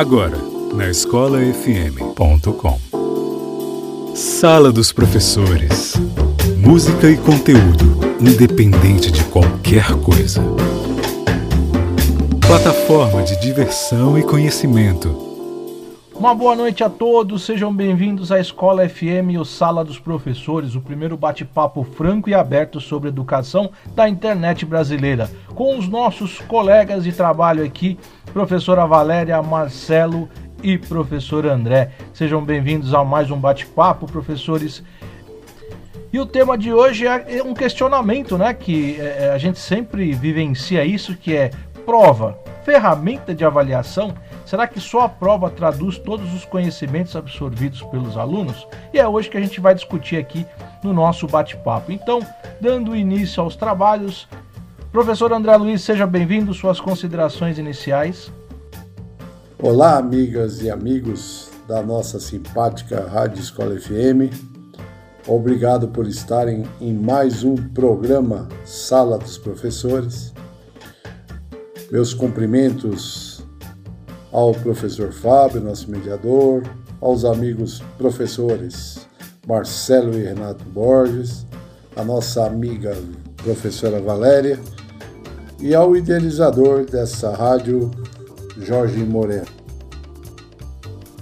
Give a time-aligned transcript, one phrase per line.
[0.00, 0.38] Agora,
[0.72, 2.80] na escolafm.com.
[4.14, 5.92] Sala dos Professores.
[6.56, 10.42] Música e conteúdo, independente de qualquer coisa.
[12.40, 15.29] Plataforma de diversão e conhecimento.
[16.20, 20.80] Uma boa noite a todos, sejam bem-vindos à Escola FM, o Sala dos Professores, o
[20.82, 27.12] primeiro bate-papo franco e aberto sobre educação da internet brasileira, com os nossos colegas de
[27.12, 27.98] trabalho aqui,
[28.34, 30.28] professora Valéria, Marcelo
[30.62, 31.92] e professor André.
[32.12, 34.84] Sejam bem-vindos a mais um bate-papo, professores.
[36.12, 38.52] E o tema de hoje é um questionamento, né?
[38.52, 41.50] Que é, é, a gente sempre vivencia isso, que é
[41.86, 44.14] prova, ferramenta de avaliação.
[44.50, 48.66] Será que só a prova traduz todos os conhecimentos absorvidos pelos alunos?
[48.92, 50.44] E é hoje que a gente vai discutir aqui
[50.82, 51.92] no nosso bate-papo.
[51.92, 52.18] Então,
[52.60, 54.26] dando início aos trabalhos,
[54.90, 56.52] professor André Luiz, seja bem-vindo.
[56.52, 58.32] Suas considerações iniciais.
[59.56, 64.34] Olá, amigas e amigos da nossa simpática Rádio Escola FM.
[65.28, 70.34] Obrigado por estarem em mais um programa Sala dos Professores.
[71.88, 73.29] Meus cumprimentos
[74.32, 76.62] ao professor Fábio, nosso mediador,
[77.00, 79.08] aos amigos professores
[79.46, 81.46] Marcelo e Renato Borges,
[81.96, 82.96] a nossa amiga
[83.36, 84.58] professora Valéria
[85.58, 87.90] e ao idealizador dessa rádio,
[88.58, 89.60] Jorge Moreno.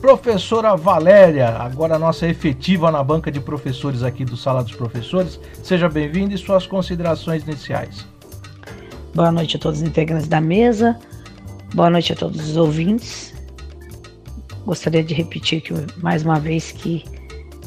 [0.00, 5.88] Professora Valéria, agora nossa efetiva na banca de professores aqui do Sala dos Professores, seja
[5.88, 8.06] bem-vinda e suas considerações iniciais.
[9.12, 10.96] Boa noite a todos os integrantes da mesa,
[11.74, 13.34] boa noite a todos os ouvintes.
[14.64, 17.04] Gostaria de repetir que, mais uma vez que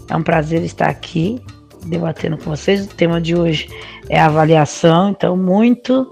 [0.09, 1.41] é um prazer estar aqui
[1.85, 2.85] debatendo com vocês.
[2.85, 3.69] O tema de hoje
[4.09, 6.07] é avaliação, então muito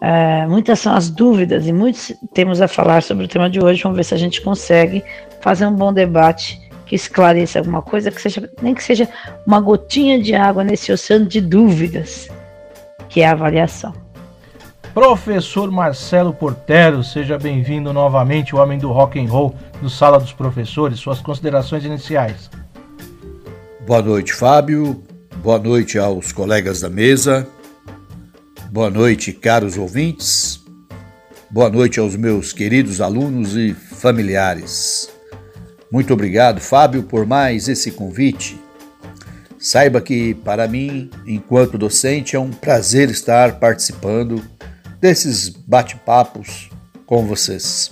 [0.00, 3.82] é, muitas são as dúvidas e muitos temos a falar sobre o tema de hoje.
[3.82, 5.02] Vamos ver se a gente consegue
[5.40, 9.08] fazer um bom debate que esclareça alguma coisa, que seja, nem que seja
[9.46, 12.28] uma gotinha de água nesse oceano de dúvidas,
[13.08, 14.03] que é a avaliação.
[14.94, 20.32] Professor Marcelo Portero, seja bem-vindo novamente, o homem do rock and roll do Sala dos
[20.32, 21.00] Professores.
[21.00, 22.48] Suas considerações iniciais.
[23.84, 25.02] Boa noite, Fábio.
[25.42, 27.44] Boa noite aos colegas da mesa.
[28.70, 30.62] Boa noite, caros ouvintes.
[31.50, 35.10] Boa noite aos meus queridos alunos e familiares.
[35.90, 38.60] Muito obrigado, Fábio, por mais esse convite.
[39.58, 44.40] Saiba que, para mim, enquanto docente, é um prazer estar participando
[45.04, 46.70] desses bate-papos
[47.04, 47.90] com vocês.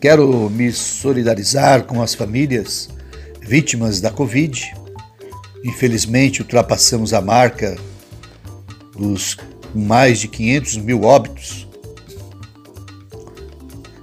[0.00, 2.88] Quero me solidarizar com as famílias
[3.40, 4.74] vítimas da Covid.
[5.64, 7.76] Infelizmente, ultrapassamos a marca
[8.98, 9.36] dos
[9.72, 11.68] mais de 500 mil óbitos,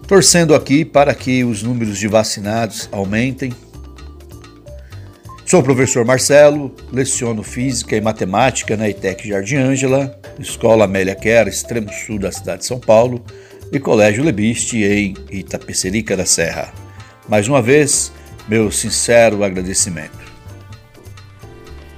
[0.08, 3.52] torcendo aqui para que os números de vacinados aumentem.
[5.46, 11.48] Sou o professor Marcelo, leciono Física e Matemática na ITEC Jardim Ângela, Escola Amélia Quer,
[11.48, 13.24] extremo sul da cidade de São Paulo,
[13.72, 16.72] e Colégio Lebiste em Itapecerica da Serra.
[17.28, 18.12] Mais uma vez,
[18.48, 20.24] meu sincero agradecimento.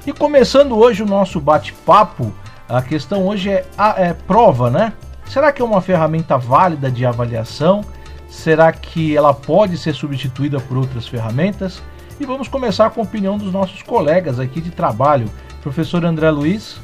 [0.05, 2.33] E começando hoje o nosso bate-papo,
[2.69, 4.93] a questão hoje é, a, é prova, né?
[5.27, 7.83] Será que é uma ferramenta válida de avaliação?
[8.29, 11.81] Será que ela pode ser substituída por outras ferramentas?
[12.19, 15.29] E vamos começar com a opinião dos nossos colegas aqui de trabalho.
[15.61, 16.77] Professor André Luiz.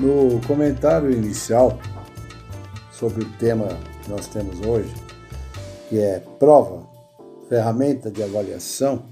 [0.00, 1.78] No comentário inicial
[2.92, 3.68] sobre o tema
[4.02, 4.92] que nós temos hoje,
[5.88, 6.86] que é prova,
[7.48, 9.04] ferramenta de avaliação,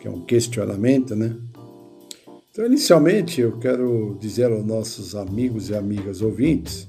[0.00, 1.36] que é um questionamento, né?
[2.50, 6.86] Então, inicialmente, eu quero dizer aos nossos amigos e amigas ouvintes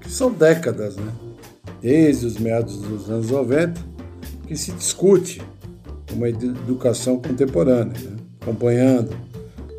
[0.00, 1.12] que são décadas, né?
[1.80, 3.80] desde os meados dos anos 90,
[4.48, 5.40] que se discute
[6.12, 8.16] uma educação contemporânea, né?
[8.40, 9.16] acompanhando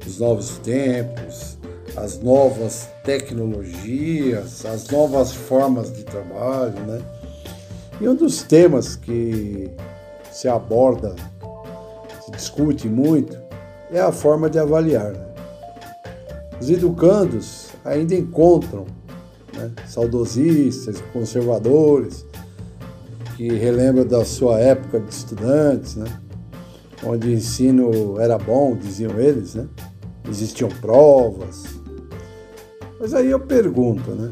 [0.08, 1.51] os novos tempos,
[1.96, 7.02] as novas tecnologias, as novas formas de trabalho, né?
[8.00, 9.70] E um dos temas que
[10.32, 11.16] se aborda,
[12.26, 13.38] se discute muito,
[13.92, 15.12] é a forma de avaliar.
[15.12, 15.26] Né?
[16.60, 18.86] Os educandos ainda encontram
[19.56, 22.26] né, saudosistas, conservadores,
[23.36, 26.06] que relembram da sua época de estudantes, né,
[27.04, 29.68] onde o ensino era bom, diziam eles, né,
[30.30, 31.81] existiam provas.
[33.02, 34.32] Mas aí eu pergunto, né,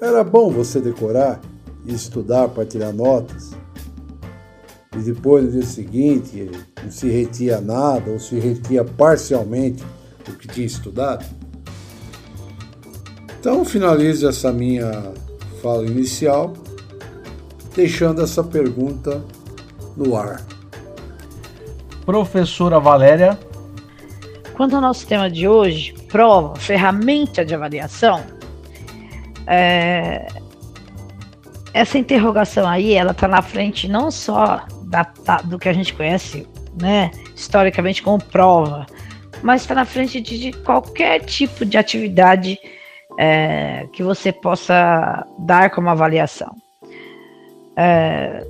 [0.00, 1.40] era bom você decorar
[1.84, 3.58] e estudar para tirar notas?
[4.98, 6.50] e depois no dia seguinte
[6.82, 9.84] não se retia nada ou se retia parcialmente
[10.28, 11.24] o que tinha estudado?
[13.38, 15.12] Então finalizo essa minha
[15.62, 16.52] fala inicial
[17.74, 19.22] deixando essa pergunta
[19.96, 20.44] no ar.
[22.04, 23.38] Professora Valéria.
[24.58, 28.24] Quanto ao nosso tema de hoje, prova, ferramenta de avaliação,
[29.46, 30.26] é,
[31.72, 35.94] essa interrogação aí, ela está na frente não só da, da, do que a gente
[35.94, 36.44] conhece,
[36.82, 38.84] né, historicamente como prova,
[39.44, 42.58] mas está na frente de, de, qualquer tipo de atividade
[43.16, 46.52] é, que você possa dar como avaliação.
[47.76, 48.44] É,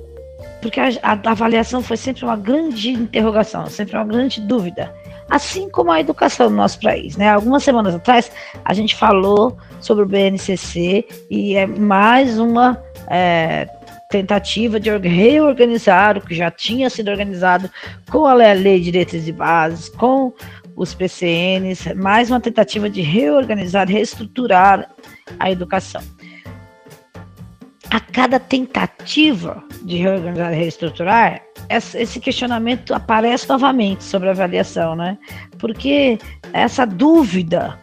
[0.59, 4.91] porque a, a, avaliação foi sempre uma grande interrogação, sempre uma grande dúvida,
[5.29, 7.15] assim como a educação no nosso país.
[7.15, 7.29] Né?
[7.29, 8.31] Algumas semanas atrás
[8.65, 13.67] a gente falou sobre o BNCC e é mais uma é,
[14.09, 17.69] tentativa de reorganizar o que já tinha sido organizado
[18.09, 20.33] com a Lei de Diretrizes e Bases, com
[20.75, 24.89] os PCNs, mais uma tentativa de reorganizar, reestruturar
[25.37, 26.01] a educação
[27.89, 35.17] a cada tentativa de reorganizar e reestruturar, esse questionamento aparece novamente sobre a avaliação, né?
[35.57, 36.17] Porque
[36.51, 37.77] essa dúvida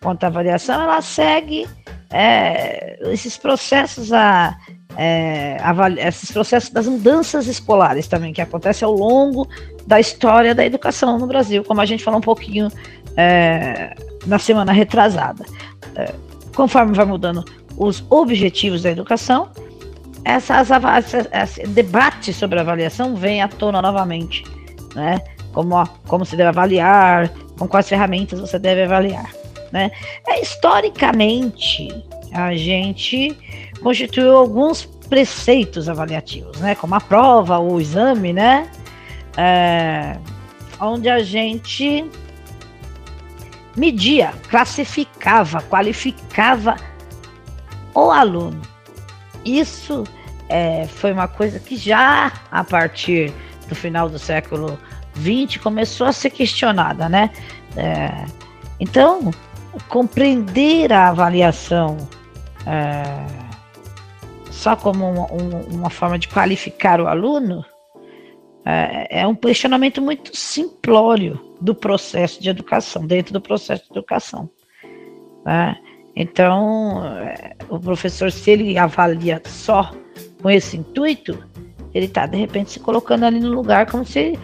[0.00, 1.68] quanto à avaliação, ela segue
[2.10, 4.56] é, esses processos a,
[4.96, 5.56] é,
[6.06, 9.46] esses processos das mudanças escolares também que acontecem ao longo
[9.86, 12.68] da história da educação no Brasil, como a gente falou um pouquinho
[13.16, 13.94] é,
[14.26, 15.44] na semana retrasada.
[15.94, 16.12] É,
[16.54, 17.44] conforme vai mudando
[17.76, 19.50] os objetivos da educação,
[20.24, 20.68] essas,
[21.32, 24.44] esse debate sobre avaliação vem à tona novamente,
[24.94, 25.20] né?
[25.52, 27.28] Como, como se deve avaliar,
[27.58, 29.30] com quais ferramentas você deve avaliar,
[29.72, 29.90] né?
[30.26, 31.88] É, historicamente,
[32.32, 33.36] a gente
[33.82, 36.74] constituiu alguns preceitos avaliativos, né?
[36.74, 38.70] Como a prova, o exame, né?
[39.36, 40.16] É,
[40.80, 42.04] onde a gente
[43.76, 46.76] media, classificava, qualificava
[47.94, 48.60] o aluno.
[49.44, 50.04] Isso
[50.48, 53.32] é, foi uma coisa que já a partir
[53.68, 54.78] do final do século
[55.16, 57.30] XX começou a ser questionada, né?
[57.76, 58.24] É,
[58.78, 59.30] então,
[59.88, 61.96] compreender a avaliação
[62.66, 63.02] é,
[64.50, 67.64] só como uma, uma, forma de qualificar o aluno
[68.64, 74.50] é, é um questionamento muito simplório do processo de educação, dentro do processo de educação.
[75.44, 75.76] Né?
[76.20, 77.02] Então,
[77.70, 79.90] o professor, se ele avalia só
[80.42, 81.42] com esse intuito,
[81.94, 84.38] ele está, de repente, se colocando ali no lugar como se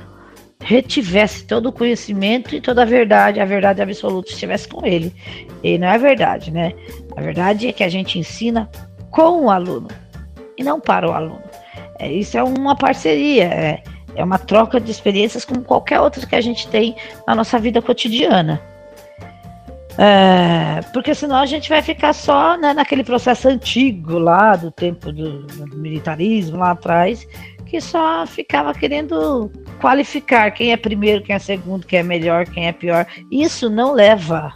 [0.58, 5.14] retivesse todo o conhecimento e toda a verdade, a verdade absoluta estivesse com ele.
[5.62, 6.72] E não é verdade, né?
[7.14, 8.70] A verdade é que a gente ensina
[9.10, 9.88] com o aluno
[10.56, 11.42] e não para o aluno.
[11.98, 13.82] É, isso é uma parceria, é,
[14.14, 16.96] é uma troca de experiências como qualquer outra que a gente tem
[17.26, 18.62] na nossa vida cotidiana.
[19.98, 25.10] É, porque senão a gente vai ficar só né, naquele processo antigo lá do tempo
[25.10, 27.26] do, do, militarismo lá atrás,
[27.64, 29.50] que só ficava querendo
[29.80, 33.06] qualificar quem é primeiro, quem é segundo, quem é melhor, quem é pior.
[33.30, 34.52] Isso não leva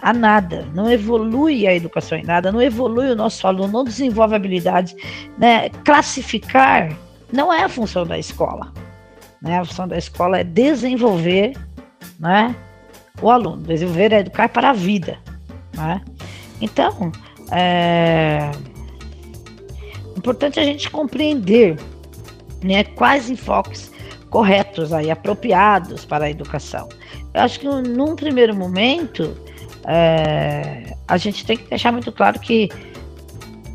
[0.00, 4.34] a nada, não evolui a educação em nada, não evolui o nosso aluno, não desenvolve
[4.34, 4.94] habilidades.
[5.36, 5.68] Né?
[5.84, 6.96] Classificar
[7.30, 8.72] não é a função da escola.
[9.42, 9.58] Né?
[9.58, 11.52] A função da escola é desenvolver
[12.18, 12.54] né?
[13.20, 13.62] O aluno.
[13.62, 15.18] Desenvolver é educar para a vida.
[15.74, 16.00] Né?
[16.60, 17.12] Então,
[17.50, 18.50] é
[20.16, 21.78] importante a gente compreender
[22.62, 23.92] né, quais enfoques
[24.30, 26.88] corretos aí, apropriados para a educação.
[27.32, 29.36] Eu acho que num primeiro momento
[29.86, 32.68] é, a gente tem que deixar muito claro que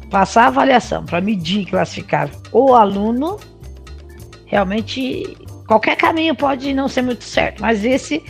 [0.09, 3.39] passar a avaliação para medir e classificar o aluno
[4.45, 8.21] realmente qualquer caminho pode não ser muito certo, mas esse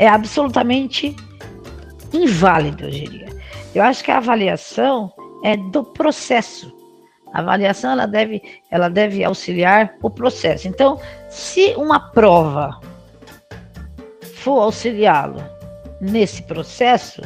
[0.00, 1.14] é absolutamente
[2.10, 3.28] inválido, eu diria.
[3.74, 5.12] Eu acho que a avaliação
[5.44, 6.74] é do processo.
[7.34, 10.66] A avaliação ela deve, ela deve auxiliar o processo.
[10.66, 12.80] Então, se uma prova
[14.36, 15.44] for auxiliá-lo
[16.00, 17.20] nesse processo,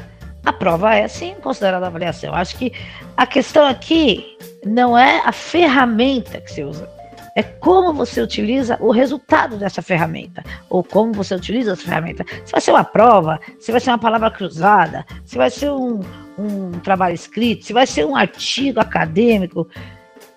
[0.45, 2.35] a prova é sim considerada avaliação.
[2.35, 2.73] Acho que
[3.16, 6.90] a questão aqui não é a ferramenta que você usa,
[7.35, 12.25] é como você utiliza o resultado dessa ferramenta, ou como você utiliza essa ferramenta.
[12.45, 16.00] Se vai ser uma prova, se vai ser uma palavra cruzada, se vai ser um,
[16.38, 19.69] um trabalho escrito, se vai ser um artigo acadêmico,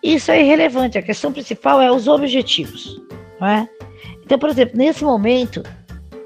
[0.02, 0.98] isso é irrelevante.
[0.98, 3.00] A questão principal é os objetivos.
[3.40, 3.70] Não é?
[4.24, 5.64] Então, por exemplo, nesse momento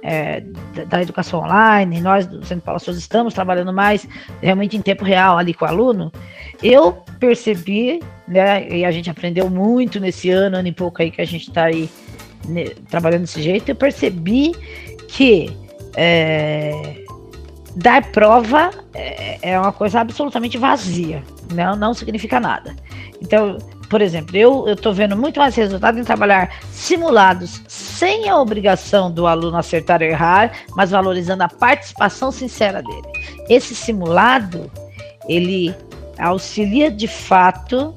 [0.03, 0.41] é,
[0.88, 4.08] da educação online, nós do Centro Souza estamos trabalhando mais
[4.41, 6.12] realmente em tempo real ali com o aluno,
[6.62, 11.22] eu percebi, né, e a gente aprendeu muito nesse ano, ano e pouco aí que
[11.22, 11.89] a gente está aí
[12.48, 14.53] né, trabalhando desse jeito, eu percebi
[15.08, 15.55] que
[15.96, 17.03] é,
[17.75, 22.75] dar prova é, é, uma coisa absolutamente vazia, não, não significa nada.
[23.22, 23.58] Então,
[23.92, 29.28] por exemplo, eu estou vendo muito mais resultado em trabalhar simulados sem a obrigação do
[29.28, 33.04] aluno acertar ou errar, mas valorizando a participação sincera dele.
[33.50, 34.72] Esse simulado,
[35.28, 35.76] ele
[36.18, 37.94] auxilia de fato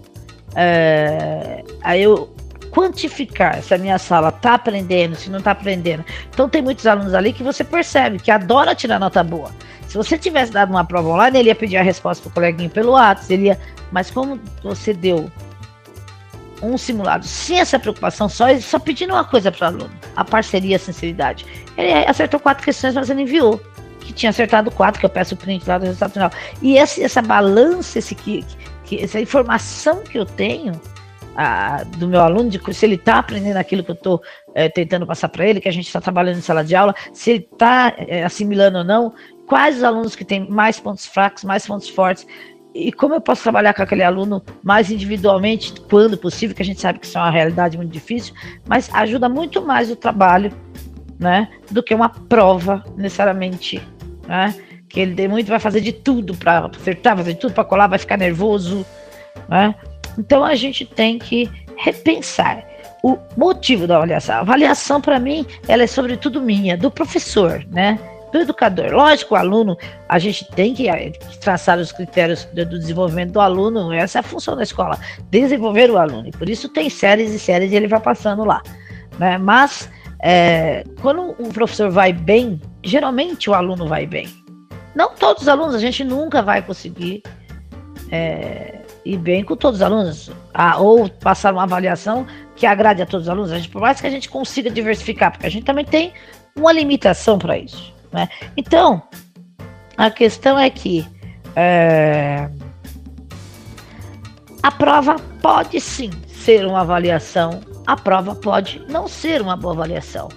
[0.56, 2.34] é, a eu
[2.72, 6.04] quantificar se a minha sala está aprendendo, se não está aprendendo.
[6.28, 9.52] Então tem muitos alunos ali que você percebe que adora tirar nota boa.
[9.86, 12.68] Se você tivesse dado uma prova online, ele ia pedir a resposta para o coleguinho
[12.68, 13.60] pelo WhatsApp, ele ia...
[13.92, 15.30] mas como você deu
[16.62, 20.76] um simulado sem essa preocupação, só, só pedindo uma coisa para o aluno, a parceria,
[20.76, 21.46] a sinceridade.
[21.76, 23.60] Ele acertou quatro questões, mas ele enviou.
[24.00, 26.30] Que tinha acertado quatro, que eu peço o print lá do resultado final.
[26.60, 28.44] E esse, essa balança, esse, que,
[28.84, 30.78] que, essa informação que eu tenho
[31.36, 34.22] a, do meu aluno, de se ele está aprendendo aquilo que eu estou
[34.54, 37.30] é, tentando passar para ele, que a gente está trabalhando em sala de aula, se
[37.30, 39.14] ele está é, assimilando ou não,
[39.46, 42.26] quais os alunos que têm mais pontos fracos, mais pontos fortes,
[42.74, 46.80] e como eu posso trabalhar com aquele aluno mais individualmente, quando possível, que a gente
[46.80, 48.34] sabe que isso é uma realidade muito difícil,
[48.66, 50.52] mas ajuda muito mais o trabalho,
[51.18, 53.80] né, do que uma prova necessariamente,
[54.26, 54.52] né,
[54.88, 57.98] que ele muito vai fazer de tudo para acertar, fazer de tudo para colar, vai
[57.98, 58.84] ficar nervoso,
[59.48, 59.74] né?
[60.16, 62.64] Então a gente tem que repensar
[63.02, 64.36] o motivo da avaliação.
[64.36, 67.98] A avaliação para mim, ela é sobretudo minha, do professor, né?
[68.34, 68.92] Do educador.
[68.92, 69.76] Lógico, o aluno,
[70.08, 74.22] a gente tem que eh, traçar os critérios do desenvolvimento do aluno, essa é a
[74.24, 74.98] função da escola,
[75.30, 76.26] desenvolver o aluno.
[76.26, 78.60] E por isso tem séries e séries e ele vai passando lá.
[79.20, 79.38] Né?
[79.38, 79.88] Mas
[80.20, 84.26] é, quando o professor vai bem, geralmente o aluno vai bem.
[84.96, 87.22] Não todos os alunos, a gente nunca vai conseguir
[88.10, 92.26] é, ir bem com todos os alunos, a, ou passar uma avaliação
[92.56, 93.52] que agrade a todos os alunos.
[93.52, 96.12] A gente, por mais que a gente consiga diversificar, porque a gente também tem
[96.56, 97.93] uma limitação para isso.
[98.14, 98.28] Né?
[98.56, 99.02] Então,
[99.96, 101.04] a questão é que
[101.56, 102.48] é,
[104.62, 110.28] a prova pode sim ser uma avaliação, a prova pode não ser uma boa avaliação.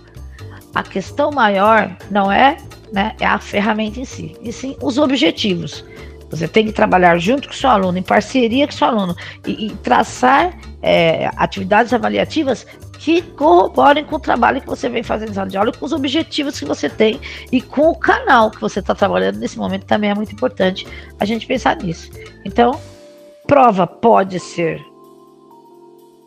[0.73, 2.57] A questão maior não é,
[2.91, 5.85] né, é a ferramenta em si, e sim os objetivos.
[6.31, 9.15] Você tem que trabalhar junto com o seu aluno, em parceria com o seu aluno,
[9.45, 12.65] e, e traçar é, atividades avaliativas
[12.97, 16.65] que corroborem com o trabalho que você vem fazendo de aula, com os objetivos que
[16.65, 17.19] você tem
[17.51, 20.87] e com o canal que você está trabalhando nesse momento também é muito importante
[21.19, 22.09] a gente pensar nisso.
[22.43, 22.79] Então,
[23.45, 24.81] prova pode ser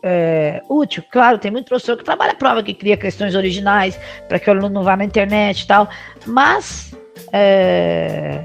[0.03, 4.49] é, útil, claro, tem muito professor que trabalha prova, que cria questões originais para que
[4.49, 5.87] o aluno não vá na internet e tal,
[6.25, 6.95] mas
[7.31, 8.41] é,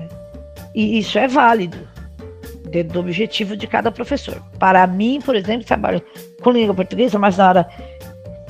[0.74, 1.78] e isso é válido
[2.70, 4.42] dentro do objetivo de cada professor.
[4.58, 6.02] Para mim, por exemplo, trabalho
[6.42, 7.68] com língua portuguesa, mas na hora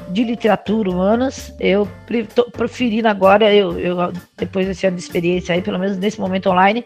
[0.08, 1.88] de literatura humanas, eu
[2.34, 6.48] tô preferindo agora, eu, eu, depois desse ano de experiência aí, pelo menos nesse momento
[6.48, 6.84] online,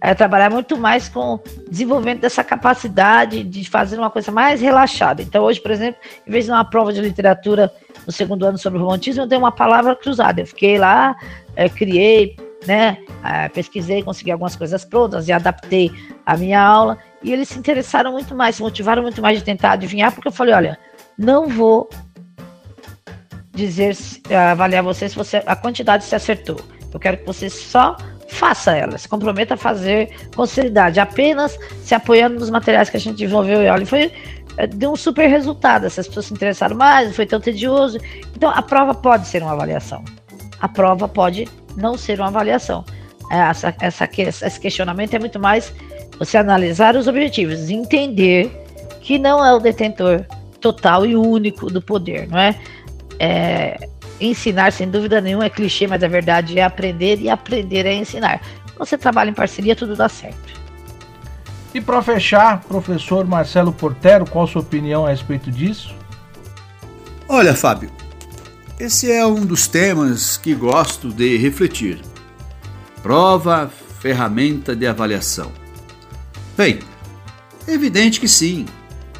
[0.00, 1.38] é, trabalhar muito mais com
[1.70, 5.20] desenvolvimento dessa capacidade de fazer uma coisa mais relaxada.
[5.20, 7.70] Então, hoje, por exemplo, em vez de uma prova de literatura
[8.06, 10.40] no segundo ano sobre romantismo, eu dei uma palavra cruzada.
[10.40, 11.14] Eu fiquei lá,
[11.54, 12.34] é, criei,
[12.66, 15.90] né, é, pesquisei, consegui algumas coisas prontas e adaptei
[16.24, 16.96] a minha aula.
[17.22, 20.32] E eles se interessaram muito mais, se motivaram muito mais de tentar adivinhar, porque eu
[20.32, 20.78] falei: olha,
[21.18, 21.90] não vou
[23.52, 23.96] dizer,
[24.52, 26.60] avaliar você se você a quantidade se acertou.
[26.92, 27.96] Eu quero que você só
[28.28, 33.00] faça ela, se comprometa a fazer com seriedade, apenas se apoiando nos materiais que a
[33.00, 34.12] gente desenvolveu e olha, foi
[34.56, 37.98] eh, deu um super resultado, essas pessoas se interessaram mais, foi tão tedioso.
[38.36, 40.04] Então a prova pode ser uma avaliação.
[40.60, 42.84] A prova pode não ser uma avaliação.
[43.30, 45.72] É, essa, essa, esse questionamento é muito mais
[46.18, 48.50] você analisar os objetivos, entender
[49.00, 50.24] que não é o detentor
[50.60, 52.54] total e único do poder, não é?
[53.20, 57.94] É, ensinar, sem dúvida nenhuma, é clichê, mas a verdade é aprender e aprender é
[57.94, 58.40] ensinar.
[58.78, 60.58] Você trabalha em parceria, tudo dá certo.
[61.74, 65.94] E para fechar, professor Marcelo Portero, qual a sua opinião a respeito disso?
[67.28, 67.92] Olha, Fábio,
[68.78, 72.00] esse é um dos temas que gosto de refletir.
[73.02, 75.52] Prova, ferramenta de avaliação.
[76.56, 76.80] Bem,
[77.68, 78.64] é evidente que sim,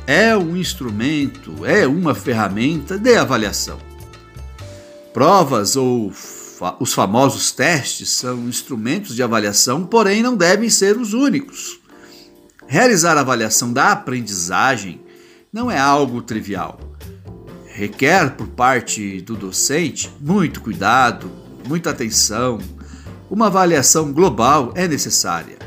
[0.07, 3.90] é um instrumento, é uma ferramenta de avaliação.
[5.13, 11.15] Provas ou fa os famosos testes são instrumentos de avaliação, porém não devem ser os
[11.15, 11.81] únicos.
[12.67, 15.01] Realizar a avaliação da aprendizagem
[15.53, 16.79] não é algo trivial.
[17.67, 21.31] Requer por parte do docente muito cuidado,
[21.67, 22.59] muita atenção.
[23.29, 25.59] Uma avaliação global é necessária.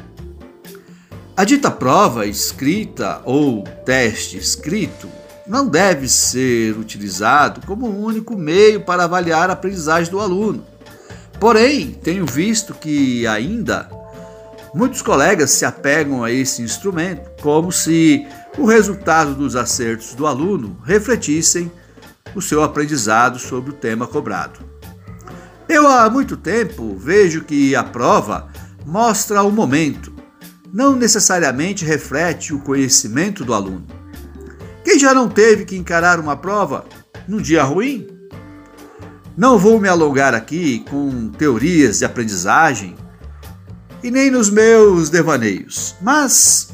[1.36, 5.10] A dita prova escrita ou teste escrito
[5.48, 10.66] não deve ser utilizado como o único meio para avaliar a aprendizagem do aluno.
[11.40, 13.90] Porém, tenho visto que ainda
[14.74, 18.26] Muitos colegas se apegam a esse instrumento como se
[18.58, 21.72] o resultado dos acertos do aluno refletissem
[22.34, 24.60] o seu aprendizado sobre o tema cobrado.
[25.70, 28.50] Eu há muito tempo vejo que a prova
[28.84, 30.12] mostra o momento,
[30.74, 33.86] não necessariamente reflete o conhecimento do aluno.
[34.94, 36.86] Quem já não teve que encarar uma prova
[37.28, 38.08] num dia ruim?
[39.36, 42.96] Não vou me alongar aqui com teorias de aprendizagem
[44.04, 46.70] e nem nos meus devaneios, mas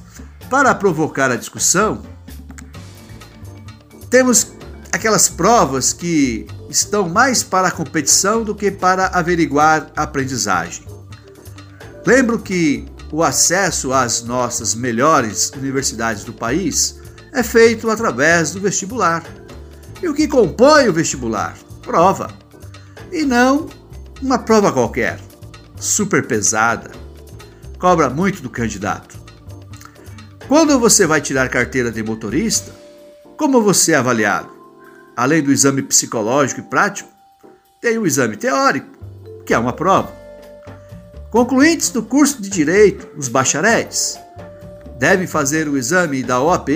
[0.49, 2.01] para provocar a discussão,
[4.09, 4.51] temos
[4.91, 10.85] aquelas provas que estão mais para a competição do que para averiguar a aprendizagem.
[12.05, 16.98] Lembro que o acesso às nossas melhores universidades do país
[17.31, 19.23] é feito através do vestibular.
[20.01, 21.57] E o que compõe o vestibular?
[21.81, 22.29] Prova.
[23.11, 23.67] E não
[24.21, 25.19] uma prova qualquer,
[25.77, 26.91] super pesada,
[27.77, 29.17] cobra muito do candidato.
[30.47, 32.73] Quando você vai tirar carteira de motorista,
[33.37, 34.49] como você é avaliado?
[35.15, 37.09] Além do exame psicológico e prático,
[37.79, 38.97] tem o exame teórico,
[39.45, 40.11] que é uma prova.
[41.29, 44.19] Concluintes do curso de Direito, os bacharéis,
[44.99, 46.69] devem fazer o exame da OAB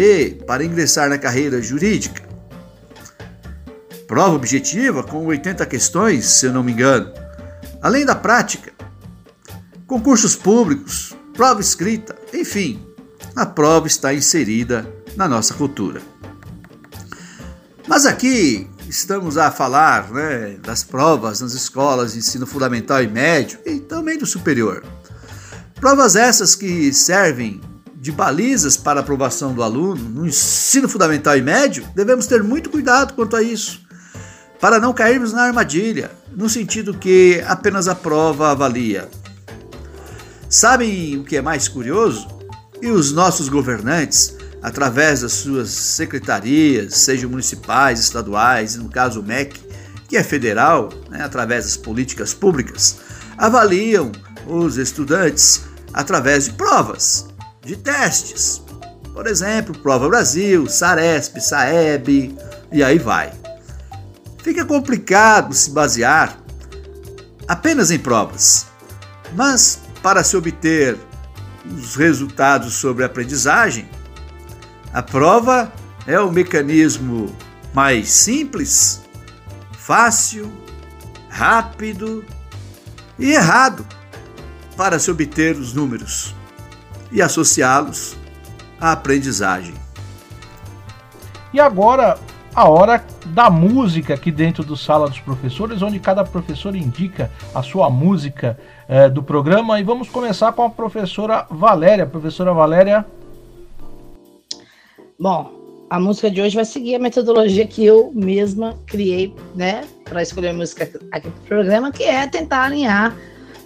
[0.48, 2.24] para ingressar na carreira jurídica.
[4.08, 7.12] Prova objetiva com 80 questões, se eu não me engano.
[7.82, 8.72] Além da prática,
[9.86, 12.82] concursos públicos, prova escrita, enfim,
[13.36, 14.88] a prova está inserida
[15.18, 16.02] na nossa cultura.
[17.86, 23.60] Mas aqui estamos a falar né, das provas nas escolas de ensino fundamental e médio
[23.66, 24.82] e também do superior.
[25.76, 27.60] Provas essas que servem
[28.04, 33.14] de balizas para aprovação do aluno no ensino fundamental e médio, devemos ter muito cuidado
[33.14, 33.80] quanto a isso,
[34.60, 39.08] para não cairmos na armadilha, no sentido que apenas a prova avalia.
[40.50, 42.28] Sabem o que é mais curioso?
[42.82, 49.62] E os nossos governantes através das suas secretarias, sejam municipais, estaduais, no caso o MEC,
[50.10, 52.98] que é federal, né, através das políticas públicas,
[53.38, 54.12] avaliam
[54.46, 57.33] os estudantes através de provas,
[57.64, 58.62] de testes.
[59.14, 62.36] Por exemplo, Prova Brasil, Saresp, Saeb
[62.72, 63.32] e aí vai.
[64.42, 66.38] Fica complicado se basear
[67.48, 68.68] apenas em provas,
[69.36, 70.98] mas para se obter
[71.66, 73.88] os resultados sobre a aprendizagem,
[74.92, 75.72] a prova
[76.06, 77.34] é o mecanismo
[77.74, 79.02] mais simples,
[79.78, 80.52] fácil,
[81.30, 82.26] rápido
[83.18, 83.86] e errado
[84.76, 86.36] para se obter os números
[87.14, 88.18] e associá-los
[88.82, 89.74] à aprendizagem.
[91.54, 92.18] E agora,
[92.54, 97.62] a hora da música aqui dentro do Sala dos Professores, onde cada professor indica a
[97.64, 99.80] sua música eh, do programa.
[99.80, 102.06] E vamos começar com a professora Valéria.
[102.06, 103.06] Professora Valéria,
[105.20, 105.54] Bom,
[105.90, 110.50] a música de hoje vai seguir a metodologia que eu mesma criei, né, para escolher
[110.50, 113.16] a música aqui pro programa, que é tentar alinhar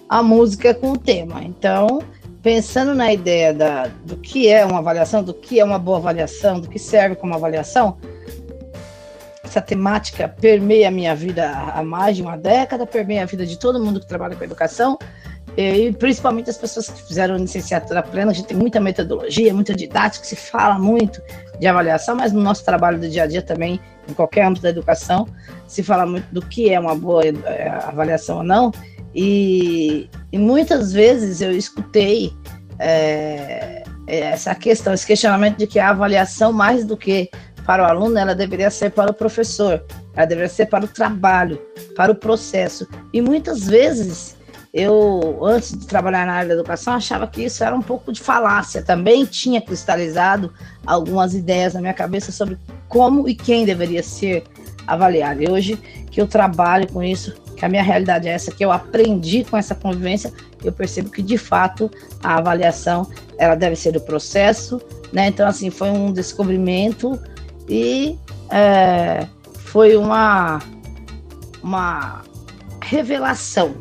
[0.08, 1.44] a música com o tema.
[1.44, 2.04] Então,
[2.48, 6.62] pensando na ideia da, do que é uma avaliação, do que é uma boa avaliação,
[6.62, 7.98] do que serve como avaliação,
[9.44, 13.60] essa temática permeia a minha vida há mais de uma década, permeia a vida de
[13.60, 14.98] todo mundo que trabalha com educação,
[15.58, 20.24] e principalmente as pessoas que fizeram licenciatura plena, a gente tem muita metodologia, muita didática,
[20.24, 21.22] se fala muito
[21.60, 24.70] de avaliação, mas no nosso trabalho do dia a dia também, em qualquer âmbito da
[24.70, 25.28] educação,
[25.68, 28.72] se fala muito do que é uma boa é, avaliação ou não,
[29.14, 32.34] e, e muitas vezes eu escutei
[32.80, 37.30] é, essa questão, esse questionamento de que a avaliação, mais do que
[37.66, 39.84] para o aluno, ela deveria ser para o professor,
[40.16, 41.62] ela deveria ser para o trabalho,
[41.96, 42.88] para o processo.
[43.12, 44.38] E muitas vezes
[44.74, 48.22] eu, antes de trabalhar na área da educação, achava que isso era um pouco de
[48.22, 48.82] falácia.
[48.82, 50.54] Também tinha cristalizado
[50.86, 54.44] algumas ideias na minha cabeça sobre como e quem deveria ser
[54.86, 55.42] avaliado.
[55.42, 55.76] E hoje
[56.12, 59.58] que eu trabalho com isso, que a minha realidade é essa, que eu aprendi com
[59.58, 60.32] essa convivência,
[60.64, 61.90] eu percebo que de fato
[62.24, 64.80] a avaliação ela deve ser do processo,
[65.12, 65.28] né?
[65.28, 67.20] Então assim foi um descobrimento
[67.68, 68.18] e
[68.52, 70.60] é, foi uma
[71.64, 72.22] uma
[72.82, 73.76] revelação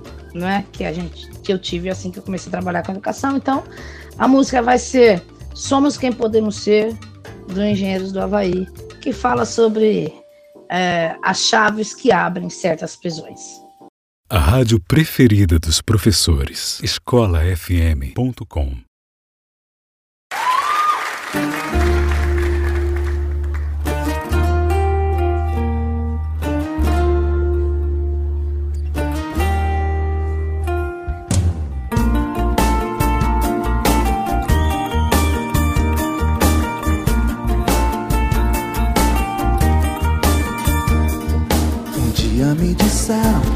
[0.45, 3.37] é que a gente que eu tive assim que eu comecei a trabalhar com educação.
[3.37, 3.63] Então,
[4.19, 5.23] a música vai ser
[5.55, 6.95] Somos Quem Podemos Ser,
[7.47, 8.67] do Engenheiros do Havaí,
[9.01, 10.13] que fala sobre
[10.69, 13.66] é, as chaves que abrem certas prisões.
[14.29, 16.81] A rádio preferida dos professores.
[16.83, 18.77] EscolaFM.com
[41.97, 43.56] Um dia me disseram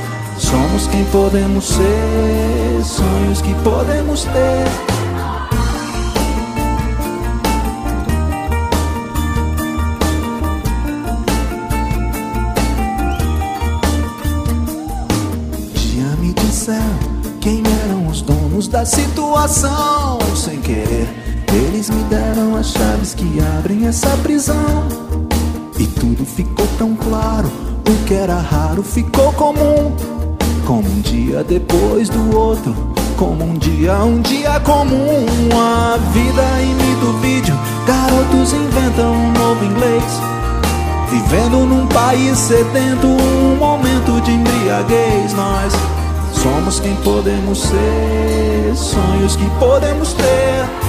[0.51, 4.91] somos quem podemos ser, sonhos que podemos ter.
[17.39, 21.09] Quem eram os donos da situação, sem querer.
[21.51, 24.87] Eles me deram as chaves que abrem essa prisão.
[25.79, 30.20] E tudo ficou tão claro, o que era raro ficou comum.
[30.71, 32.73] Como um dia depois do outro,
[33.17, 35.25] como um dia, um dia comum.
[35.53, 40.03] A vida imita o vídeo, garotos inventam um novo inglês.
[41.09, 45.33] Vivendo num país sedento, um momento de embriaguez.
[45.33, 45.73] Nós
[46.41, 50.80] somos quem podemos ser, sonhos que podemos ter.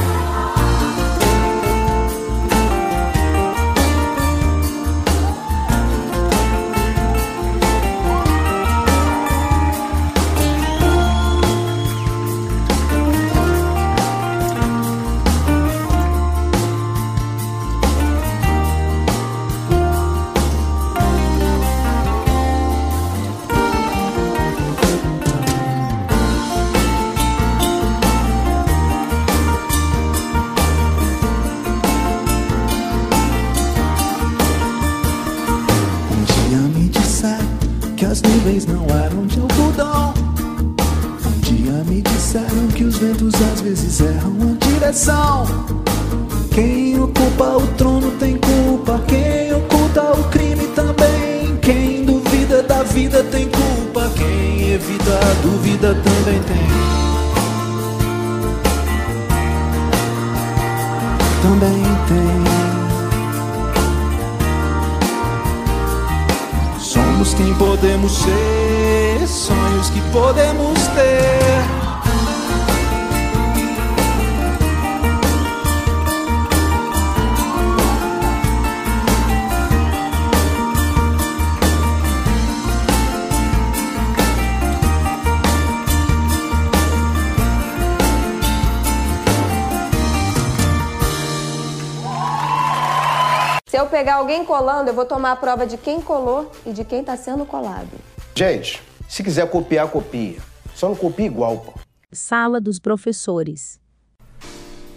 [94.53, 97.89] Colando, eu vou tomar a prova de quem colou e de quem está sendo colado.
[98.35, 100.37] Gente, se quiser copiar, copia.
[100.75, 101.73] Só não copia igual, pô.
[102.13, 103.81] Sala dos professores.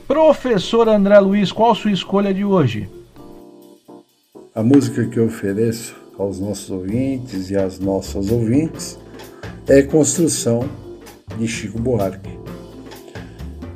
[0.05, 2.89] Professor André Luiz, qual sua escolha de hoje?
[4.53, 8.99] A música que eu ofereço aos nossos ouvintes e às nossas ouvintes
[9.69, 10.69] é Construção
[11.37, 12.37] de Chico Buarque.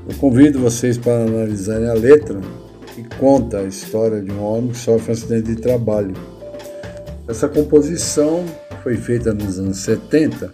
[0.10, 2.42] Eu convido vocês para analisarem a letra
[3.04, 6.14] que conta a história de um homem que sofre um acidente de trabalho.
[7.28, 8.46] Essa composição
[8.84, 10.52] foi feita nos anos 70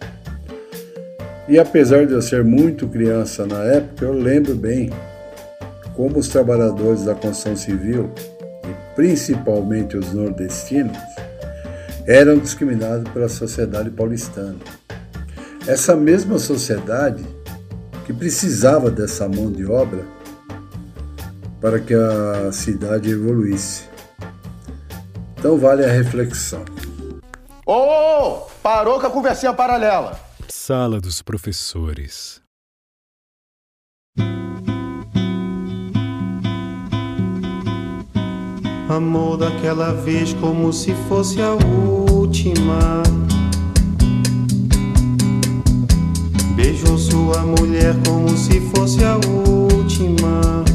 [1.48, 4.90] e apesar de eu ser muito criança na época, eu lembro bem
[5.96, 8.12] como os trabalhadores da construção civil,
[8.64, 10.98] e principalmente os nordestinos,
[12.08, 14.56] eram discriminados pela sociedade paulistana.
[15.68, 17.24] Essa mesma sociedade
[18.06, 20.04] que precisava dessa mão de obra
[21.66, 23.86] para que a cidade evoluísse.
[25.36, 26.64] Então vale a reflexão.
[27.66, 30.20] Ô, oh, oh, parou com a conversinha paralela.
[30.48, 32.40] Sala dos professores.
[38.88, 41.54] Amor daquela vez como se fosse a
[42.12, 43.02] última.
[46.56, 50.75] Beijou sua mulher como se fosse a última.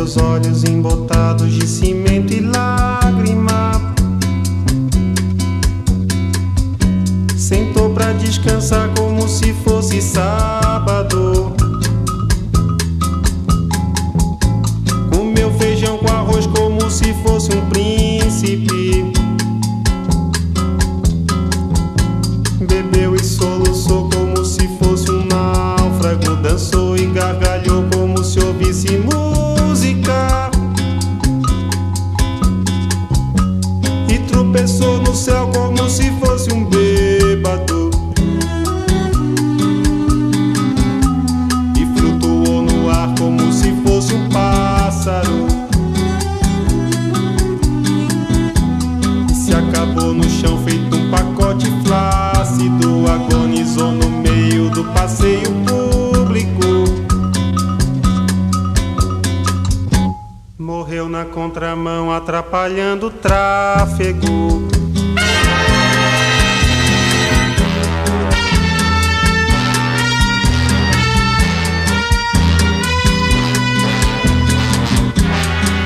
[0.00, 3.94] Seus olhos embotados de cimento e lágrima.
[7.36, 11.59] Sentou pra descansar como se fosse sábado.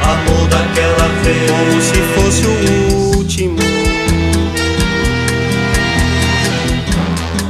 [0.03, 3.57] Amor daquela vez Como se fosse o último.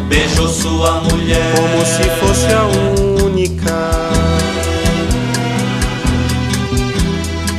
[0.09, 2.65] Beijou sua mulher Como se fosse a
[3.25, 3.91] única.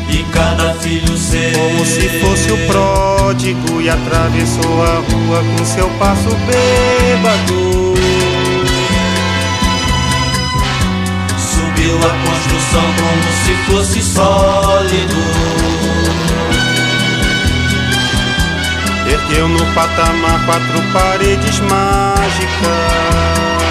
[0.09, 2.67] E cada filho seu Como se fosse o
[3.25, 7.95] pródigo e atravessou a rua com seu passo bêbado.
[11.35, 15.19] Subiu a construção como se fosse sólido
[19.07, 23.64] Ergueu no patamar quatro paredes mágicas.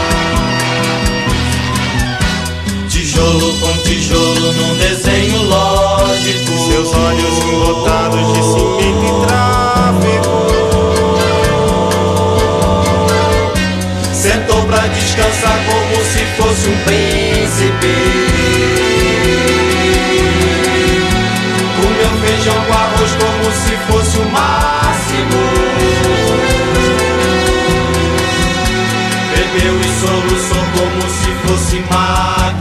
[3.14, 6.50] Tijolo com tijolo num desenho lógico.
[6.66, 10.34] Seus olhos embotados de cimento e tráfego.
[14.12, 17.94] Sentou pra descansar como se fosse um príncipe.
[21.76, 25.73] Comeu feijão com arroz como se fosse o máximo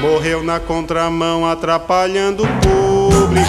[0.00, 3.48] Morreu na contramão, atrapalhando o público.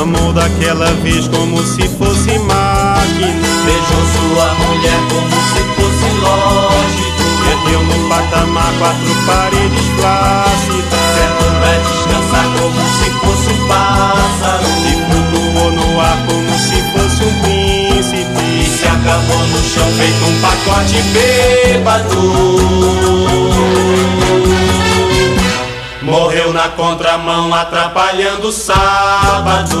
[0.00, 3.48] Amou daquela vez como se fosse máquina.
[3.64, 7.13] Beijou sua mulher como se fosse lógico
[7.50, 11.04] Ergueu no patamar quatro paredes plácidas.
[11.14, 17.20] Sentou pra descansar como se fosse um pássaro E flutuou no ar como se fosse
[17.24, 18.42] um príncipe.
[18.60, 22.22] E se acabou no chão feito um pacote bêbado
[26.02, 29.80] Morreu na contramão atrapalhando o sábado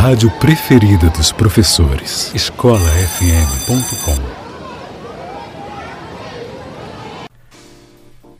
[0.00, 2.34] rádio preferida dos professores.
[2.34, 4.16] escolafm.com.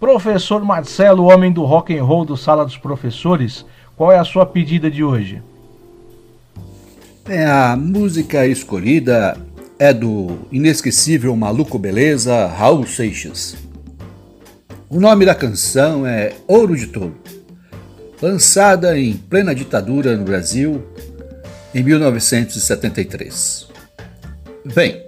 [0.01, 4.47] Professor Marcelo, homem do rock and roll do Sala dos Professores, qual é a sua
[4.47, 5.43] pedida de hoje?
[7.29, 9.37] É, a música escolhida
[9.79, 13.55] é do inesquecível Maluco Beleza, Raul Seixas.
[14.89, 17.15] O nome da canção é Ouro de Tolo,
[18.23, 20.83] lançada em plena ditadura no Brasil
[21.75, 23.69] em 1973.
[24.75, 25.03] Bem,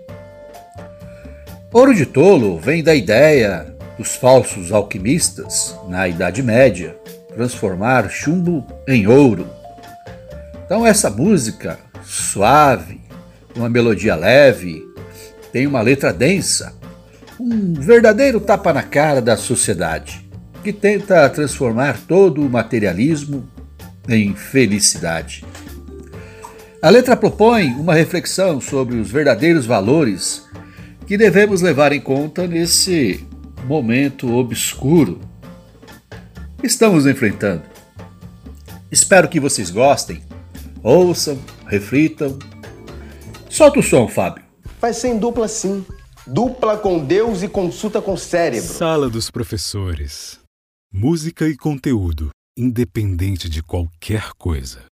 [1.72, 6.96] Ouro de Tolo vem da ideia dos falsos alquimistas, na Idade Média,
[7.34, 9.46] transformar chumbo em ouro.
[10.64, 13.00] Então, essa música suave,
[13.56, 14.82] uma melodia leve,
[15.52, 16.74] tem uma letra densa,
[17.38, 20.28] um verdadeiro tapa na cara da sociedade,
[20.62, 23.48] que tenta transformar todo o materialismo
[24.08, 25.44] em felicidade.
[26.82, 30.44] A letra propõe uma reflexão sobre os verdadeiros valores
[31.06, 33.24] que devemos levar em conta nesse
[33.66, 35.20] momento obscuro
[36.58, 37.62] que estamos enfrentando.
[38.90, 40.24] Espero que vocês gostem,
[40.82, 42.36] ouçam, reflitam.
[43.48, 44.42] Solta o som, Fábio.
[44.80, 45.86] Vai ser em dupla sim.
[46.26, 48.68] Dupla com Deus e consulta com o cérebro.
[48.68, 50.40] Sala dos Professores.
[50.92, 54.91] Música e conteúdo, independente de qualquer coisa.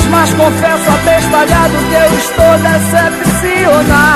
[0.11, 4.11] mas confesso abestalhado que eu estou decepcionado.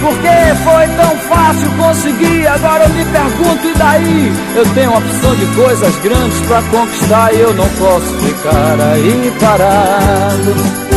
[0.00, 4.32] Porque foi tão fácil conseguir, agora eu me pergunto, e daí?
[4.54, 9.32] Eu tenho uma opção de coisas grandes para conquistar e eu não posso ficar aí
[9.40, 10.93] parado.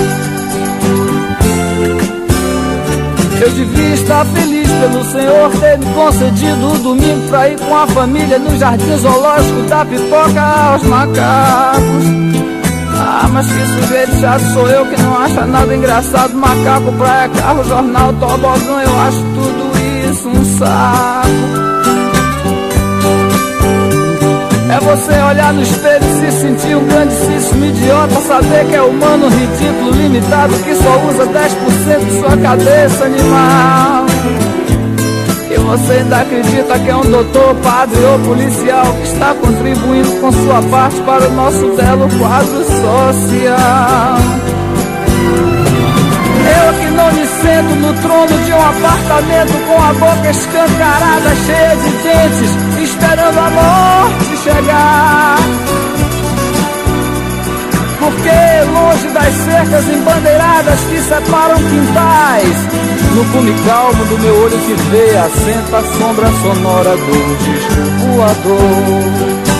[3.47, 7.87] Eu devia estar feliz pelo Senhor ter me concedido o domingo pra ir com a
[7.87, 12.05] família no jardim zoológico da pipoca aos macacos.
[12.93, 16.33] Ah, mas que sujeito chato sou eu que não acha nada engraçado.
[16.33, 21.66] Macaco, praia, carro, jornal, tobogã, eu acho tudo isso um saco.
[24.69, 29.29] É você olhar no espelho e se sentir um grandíssimo idiota Saber que é humano,
[29.29, 34.05] ridículo, limitado Que só usa 10% de sua cabeça animal.
[35.49, 40.31] E você ainda acredita que é um doutor, padre ou policial Que está contribuindo com
[40.33, 44.17] sua parte para o nosso belo quadro social.
[46.49, 51.75] Eu que não me sento no trono de um apartamento com a boca escancarada, cheia
[51.75, 55.37] de dentes, esperando a morte chegar.
[57.99, 62.57] Porque longe das cercas embandeiradas que separam quintais,
[63.15, 67.81] no cume calmo do meu olho que vê, assenta a sombra sonora do disco
[68.15, 69.57] voador.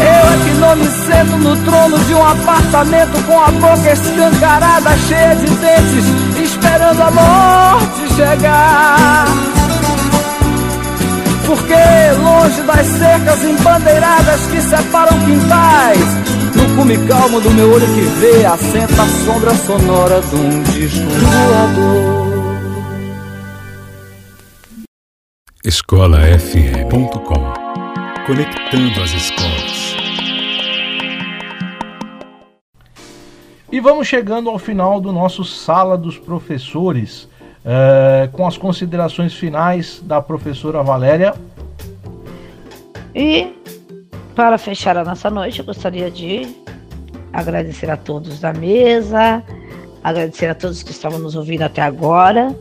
[0.00, 4.96] Eu é que não me sento no trono de um apartamento com a boca escancarada,
[5.08, 6.04] cheia de dentes,
[6.40, 9.57] esperando a morte chegar.
[11.48, 11.72] Porque
[12.22, 15.98] longe das cercas embandeiradas que separam quintais,
[16.54, 21.08] no cume calmo do meu olho que vê, assenta a sombra sonora de um disco
[21.08, 22.28] voador.
[25.64, 27.54] escolafm.com
[28.26, 29.96] Conectando as escolas.
[33.72, 37.26] E vamos chegando ao final do nosso Sala dos Professores,
[37.64, 41.34] é, com as considerações finais da professora Valéria.
[43.14, 43.52] E
[44.34, 46.46] para fechar a nossa noite, eu gostaria de
[47.32, 49.42] agradecer a todos da mesa,
[50.02, 52.54] agradecer a todos que estavam nos ouvindo até agora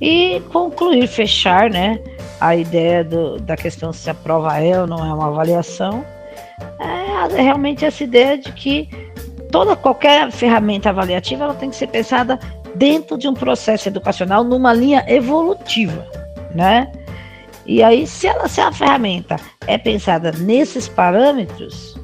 [0.00, 2.00] e concluir, fechar, né,
[2.40, 6.04] a ideia do, da questão se a prova é ou não é uma avaliação,
[6.80, 8.88] é realmente essa ideia de que
[9.50, 12.38] toda qualquer ferramenta avaliativa ela tem que ser pensada
[12.74, 16.06] dentro de um processo educacional numa linha evolutiva,
[16.54, 16.90] né?
[17.66, 21.98] E aí, se ela se a ferramenta é pensada nesses parâmetros,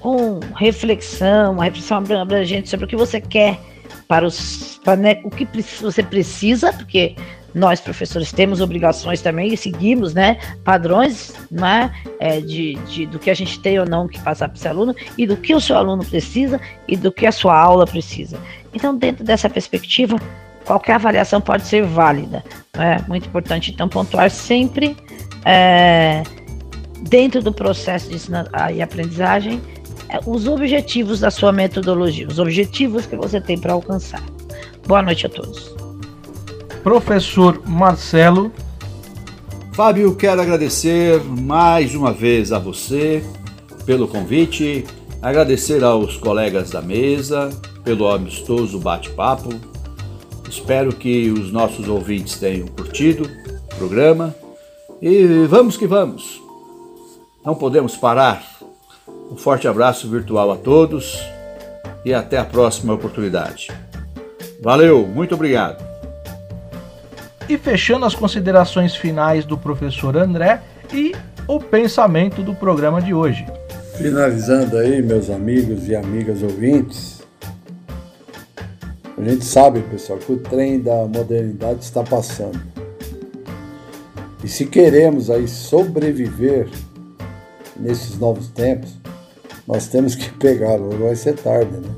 [0.00, 3.58] com reflexão, uma reflexão abrangente sobre o que você quer
[4.06, 5.48] para os para, né, o que
[5.80, 7.16] você precisa, porque
[7.56, 13.30] nós professores temos obrigações também e seguimos né, padrões né, é, de, de, do que
[13.30, 15.76] a gente tem ou não que passar para esse aluno e do que o seu
[15.76, 18.38] aluno precisa e do que a sua aula precisa.
[18.76, 20.20] Então, dentro dessa perspectiva,
[20.66, 22.44] qualquer avaliação pode ser válida.
[22.74, 24.94] É muito importante, então, pontuar sempre
[25.46, 26.22] é,
[27.08, 29.62] dentro do processo de ensino e aprendizagem
[30.10, 34.22] é, os objetivos da sua metodologia, os objetivos que você tem para alcançar.
[34.86, 35.74] Boa noite a todos.
[36.82, 38.52] Professor Marcelo.
[39.72, 43.24] Fábio, quero agradecer mais uma vez a você
[43.86, 44.84] pelo convite,
[45.22, 47.48] agradecer aos colegas da mesa
[47.86, 49.48] pelo amistoso bate-papo.
[50.50, 53.30] Espero que os nossos ouvintes tenham curtido
[53.72, 54.34] o programa
[55.00, 56.42] e vamos que vamos.
[57.44, 58.44] Não podemos parar.
[59.30, 61.16] Um forte abraço virtual a todos
[62.04, 63.70] e até a próxima oportunidade.
[64.60, 65.80] Valeu, muito obrigado.
[67.48, 70.60] E fechando as considerações finais do professor André
[70.92, 71.14] e
[71.46, 73.46] o pensamento do programa de hoje.
[73.96, 77.15] Finalizando aí, meus amigos e amigas ouvintes,
[79.18, 82.60] a gente sabe, pessoal, que o trem da modernidade está passando.
[84.44, 86.68] E se queremos aí sobreviver
[87.74, 88.94] nesses novos tempos,
[89.66, 91.88] nós temos que pegar, ou vai ser tarde, né?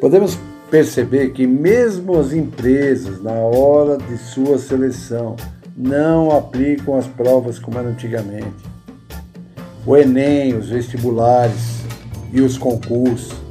[0.00, 0.38] Podemos
[0.70, 5.36] perceber que mesmo as empresas, na hora de sua seleção,
[5.76, 8.64] não aplicam as provas como era antigamente.
[9.84, 11.80] O Enem, os vestibulares
[12.32, 13.49] e os concursos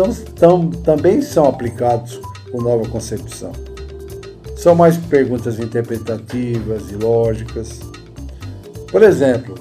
[0.00, 2.18] tão, tão, também são aplicados
[2.50, 3.52] com nova concepção.
[4.56, 7.80] São mais perguntas interpretativas e lógicas.
[8.90, 9.54] Por exemplo,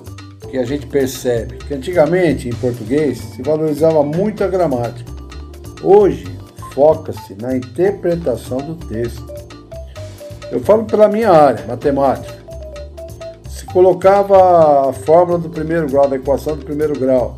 [0.50, 5.12] que a gente percebe que antigamente em português se valorizava muito a gramática.
[5.84, 6.26] Hoje
[6.74, 9.26] foca-se na interpretação do texto.
[10.52, 12.40] Eu falo pela minha área, matemática.
[13.50, 17.38] Se colocava a fórmula do primeiro grau, da equação do primeiro grau.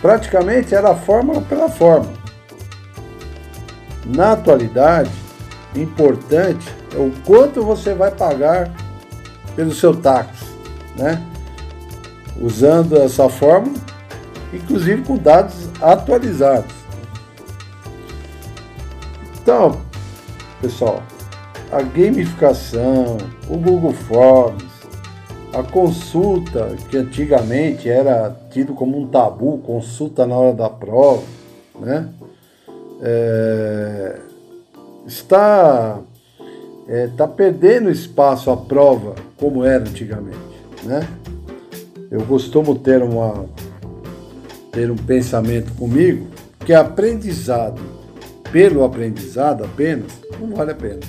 [0.00, 2.14] Praticamente era fórmula pela fórmula.
[4.06, 5.10] Na atualidade,
[5.74, 8.72] importante é o quanto você vai pagar
[9.54, 10.46] pelo seu táxi,
[10.96, 11.22] né?
[12.40, 13.76] Usando essa fórmula,
[14.52, 16.74] inclusive com dados atualizados.
[19.42, 19.80] Então,
[20.62, 21.02] pessoal,
[21.70, 24.69] a gamificação, o Google Forms,
[25.52, 31.22] a consulta, que antigamente era tido como um tabu, consulta na hora da prova,
[31.80, 32.08] né?
[33.02, 34.18] É,
[35.06, 35.98] está,
[36.88, 40.38] é, está perdendo espaço a prova como era antigamente,
[40.84, 41.06] né?
[42.10, 43.46] Eu costumo ter, uma,
[44.72, 46.26] ter um pensamento comigo
[46.64, 47.80] que aprendizado
[48.52, 51.00] pelo aprendizado apenas, não vale a pena.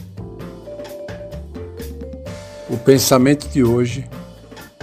[2.69, 4.07] O pensamento de hoje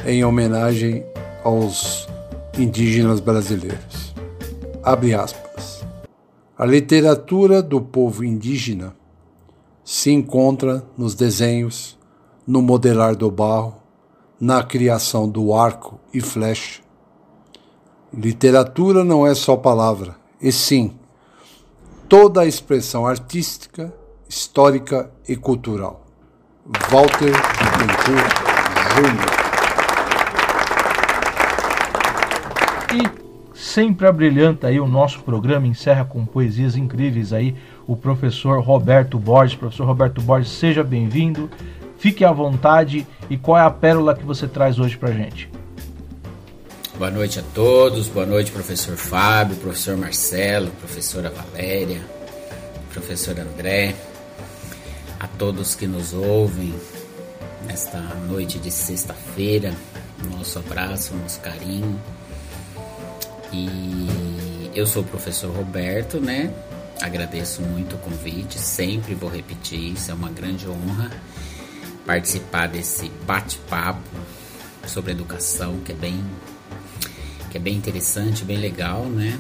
[0.09, 1.04] em homenagem
[1.44, 2.09] aos
[2.59, 4.14] indígenas brasileiros.
[4.82, 5.84] Abre aspas.
[6.56, 8.96] A literatura do povo indígena
[9.84, 11.98] se encontra nos desenhos,
[12.46, 13.76] no modelar do barro,
[14.40, 16.80] na criação do arco e flecha.
[18.11, 20.98] Literatura não é só palavra, e sim
[22.09, 23.92] toda a expressão artística,
[24.26, 26.06] histórica e cultural.
[26.90, 28.48] Walter Bittencourt
[28.94, 29.38] Júnior.
[32.95, 37.55] E sempre abrilhanta aí o nosso programa, encerra com poesias incríveis aí
[37.86, 39.57] o professor Roberto Borges.
[39.57, 41.51] Professor Roberto Borges, seja bem-vindo,
[41.99, 45.51] fique à vontade e qual é a pérola que você traz hoje pra gente?
[46.97, 52.01] Boa noite a todos, boa noite, professor Fábio, professor Marcelo, professora Valéria,
[52.93, 53.95] professor André,
[55.20, 56.74] a todos que nos ouvem
[57.66, 59.72] nesta noite de sexta-feira,
[60.36, 62.01] nosso abraço, nosso carinho.
[63.53, 66.53] E eu sou o professor Roberto, né?
[67.01, 71.11] Agradeço muito o convite, sempre vou repetir, isso é uma grande honra
[72.05, 74.01] participar desse bate-papo
[74.86, 76.24] sobre educação, que é bem
[77.51, 79.38] que é bem interessante, bem legal, né?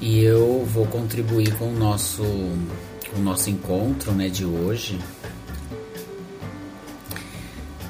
[0.00, 2.22] E eu vou contribuir com o nosso
[3.10, 4.98] com o nosso encontro, né, de hoje.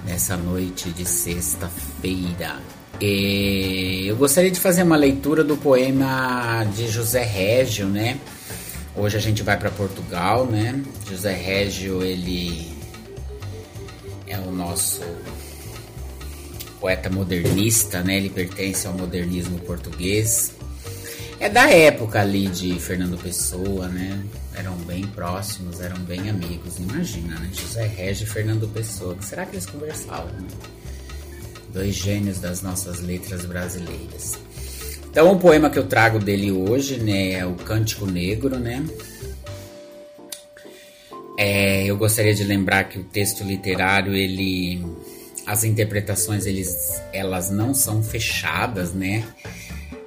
[0.04, 2.60] Nessa noite de sexta-feira.
[3.04, 8.20] Eu gostaria de fazer uma leitura do poema de José Régio, né?
[8.94, 10.80] Hoje a gente vai para Portugal, né?
[11.10, 12.70] José Régio, ele
[14.28, 15.02] é o nosso
[16.78, 18.18] poeta modernista, né?
[18.18, 20.52] Ele pertence ao modernismo português.
[21.40, 24.22] É da época ali de Fernando Pessoa, né?
[24.54, 26.78] Eram bem próximos, eram bem amigos.
[26.78, 27.50] Imagina, né?
[27.52, 29.16] José Régio e Fernando Pessoa.
[29.22, 30.30] Será que eles conversavam?
[30.34, 30.46] Né?
[31.72, 34.38] Dois gênios das nossas letras brasileiras.
[35.10, 38.84] Então, o poema que eu trago dele hoje, né, é o Cântico Negro, né?
[41.38, 44.84] É, eu gostaria de lembrar que o texto literário, ele,
[45.46, 49.24] as interpretações, eles, elas não são fechadas, né?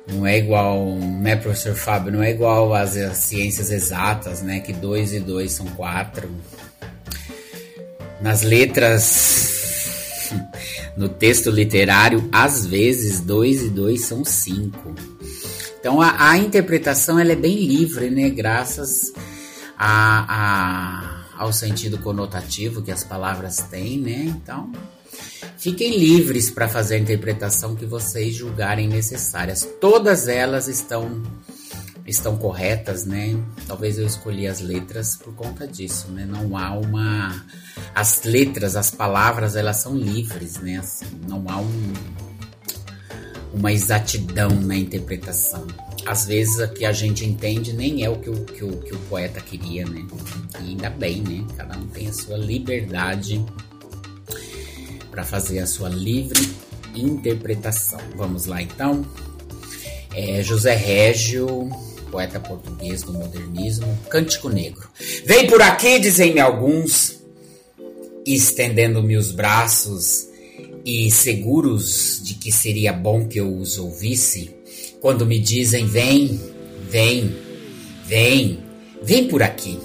[0.07, 2.11] Não é igual, né, professor Fábio?
[2.11, 4.59] Não é igual às, às ciências exatas, né?
[4.59, 6.29] Que dois e dois são quatro.
[8.21, 9.55] Nas letras
[10.97, 14.95] no texto literário, às vezes, dois e dois são cinco.
[15.79, 18.29] Então a, a interpretação ela é bem livre, né?
[18.29, 19.13] Graças
[19.77, 20.25] a,
[21.37, 24.23] a, ao sentido conotativo que as palavras têm, né?
[24.25, 24.71] Então
[25.57, 29.67] fiquem livres para fazer a interpretação que vocês julgarem necessárias.
[29.79, 31.21] Todas elas estão
[32.05, 33.35] estão corretas, né?
[33.67, 36.25] Talvez eu escolhi as letras por conta disso, né?
[36.25, 37.45] Não há uma
[37.93, 40.77] as letras, as palavras, elas são livres, né?
[40.77, 41.93] Assim, não há um,
[43.53, 45.65] uma exatidão na interpretação.
[46.05, 48.93] Às vezes o que a gente entende nem é o que o, que o, que
[48.93, 50.05] o poeta queria, né?
[50.61, 51.45] E ainda bem, né?
[51.57, 53.43] Cada um tem a sua liberdade
[55.09, 56.53] para fazer a sua livre
[56.93, 57.99] interpretação.
[58.15, 59.05] Vamos lá então.
[60.13, 61.69] É, José Régio
[62.15, 64.87] poeta português do modernismo, Cântico Negro.
[65.25, 67.17] Vem por aqui, dizem-me alguns,
[68.25, 70.25] estendendo-me os braços
[70.85, 74.55] e seguros de que seria bom que eu os ouvisse,
[75.01, 76.39] quando me dizem: vem,
[76.89, 77.35] vem,
[78.05, 78.63] vem,
[79.03, 79.77] vem por aqui.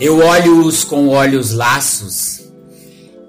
[0.00, 2.42] Eu olho-os com olhos laços,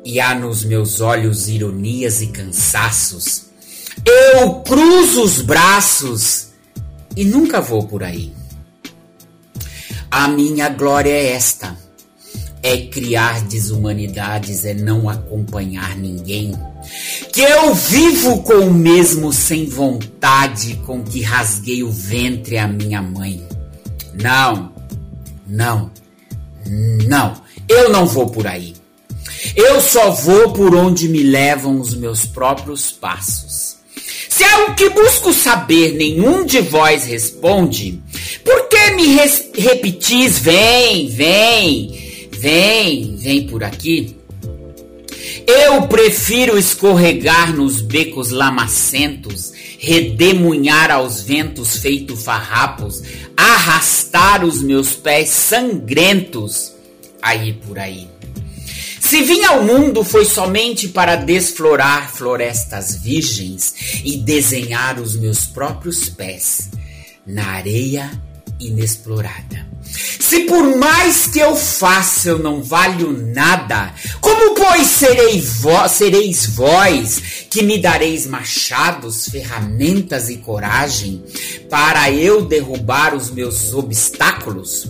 [0.06, 3.46] e há nos meus olhos ironias e cansaços.
[4.06, 6.51] Eu cruzo os braços
[7.16, 8.34] e nunca vou por aí.
[10.10, 11.78] A minha glória é esta:
[12.62, 16.54] é criar desumanidades, é não acompanhar ninguém.
[17.32, 23.02] Que eu vivo com o mesmo sem vontade com que rasguei o ventre à minha
[23.02, 23.46] mãe.
[24.14, 24.74] Não,
[25.48, 25.92] não,
[27.08, 28.76] não, eu não vou por aí.
[29.56, 33.51] Eu só vou por onde me levam os meus próprios passos.
[34.42, 38.02] Se é o que busco saber, nenhum de vós responde,
[38.44, 39.16] por que me
[39.56, 44.16] repetis, vem, vem, vem, vem por aqui?
[45.46, 53.04] Eu prefiro escorregar nos becos lamacentos, redemunhar aos ventos feito farrapos,
[53.38, 56.74] arrastar os meus pés sangrentos,
[57.22, 58.08] aí por aí.
[59.02, 66.08] Se vim ao mundo foi somente para desflorar florestas virgens e desenhar os meus próprios
[66.08, 66.70] pés
[67.26, 68.10] na areia
[68.60, 69.68] inexplorada.
[69.84, 76.46] Se por mais que eu faça eu não valho nada, como pois serei vo sereis
[76.46, 81.22] vós que me dareis machados, ferramentas e coragem
[81.70, 84.88] para eu derrubar os meus obstáculos?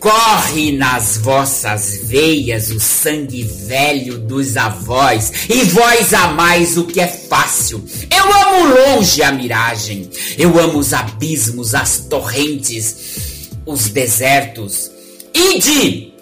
[0.00, 7.06] Corre nas vossas veias o sangue velho dos avós, e vós amais o que é
[7.06, 7.84] fácil.
[8.10, 14.90] Eu amo longe a miragem, eu amo os abismos, as torrentes, os desertos.
[15.34, 16.14] Ide!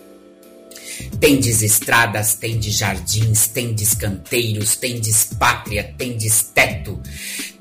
[1.20, 7.00] Tendes estradas, tendes jardins, tendes canteiros, tendes pátria, tendes teto,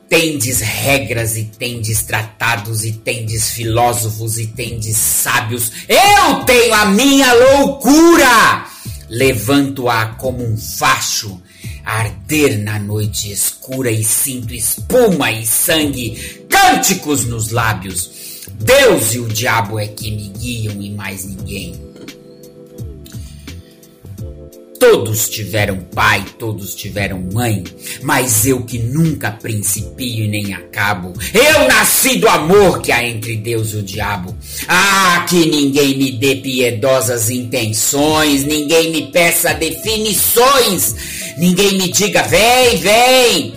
[0.09, 5.71] Tendes regras e tendes tratados e tendes filósofos e tendes sábios.
[5.87, 8.65] Eu tenho a minha loucura!
[9.09, 11.41] Levanto-a como um facho,
[11.85, 18.11] arder na noite escura e sinto espuma e sangue, cânticos nos lábios.
[18.59, 21.86] Deus e o diabo é que me guiam e mais ninguém.
[24.79, 27.63] Todos tiveram pai, todos tiveram mãe,
[28.03, 31.13] mas eu que nunca principio e nem acabo.
[31.33, 34.35] Eu nasci do amor que há entre Deus e o diabo.
[34.67, 40.95] Ah, que ninguém me dê piedosas intenções, ninguém me peça definições.
[41.37, 43.53] Ninguém me diga, vem, vem,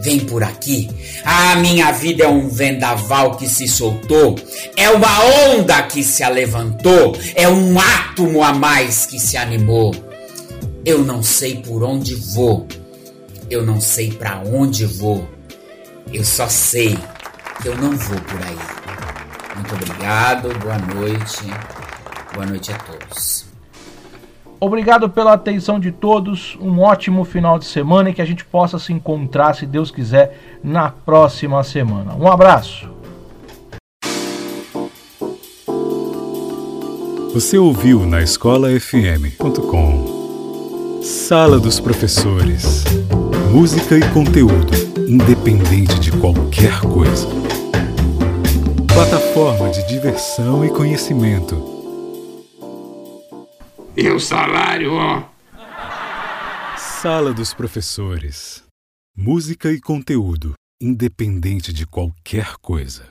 [0.00, 0.88] vem por aqui.
[1.24, 4.36] A minha vida é um vendaval que se soltou,
[4.76, 10.11] é uma onda que se alevantou, é um átomo a mais que se animou.
[10.84, 12.66] Eu não sei por onde vou,
[13.48, 15.28] eu não sei para onde vou,
[16.12, 16.98] eu só sei
[17.60, 18.58] que eu não vou por aí.
[19.54, 21.44] Muito obrigado, boa noite,
[22.34, 23.46] boa noite a todos.
[24.58, 26.58] Obrigado pela atenção de todos.
[26.60, 30.58] Um ótimo final de semana e que a gente possa se encontrar, se Deus quiser,
[30.64, 32.16] na próxima semana.
[32.16, 32.90] Um abraço.
[37.32, 40.11] Você ouviu na escolafm.com
[41.02, 42.84] Sala dos Professores.
[43.50, 44.72] Música e conteúdo,
[45.08, 47.26] independente de qualquer coisa.
[48.92, 51.72] Plataforma de diversão e conhecimento
[53.96, 55.28] e o salário, ó.
[56.78, 58.62] Sala dos Professores.
[59.14, 63.08] Música e conteúdo, independente de qualquer coisa.